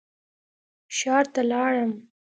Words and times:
ښار 0.97 1.23
ته 1.33 1.41
لاړم. 1.51 1.91